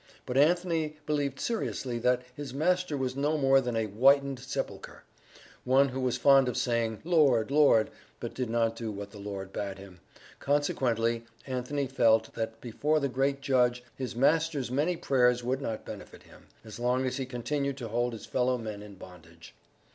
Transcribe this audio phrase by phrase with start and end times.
[0.25, 5.03] But Anthony believed seriously, that his master was no more than a "whitened sepulchre,"
[5.63, 9.53] one who was fond of saying, "Lord, Lord," but did not do what the Lord
[9.53, 9.99] bade him,
[10.39, 16.23] consequently Anthony felt, that before the Great Judge his "master's many prayers" would not benefit
[16.23, 19.53] him, as long as he continued to hold his fellow men in bondage.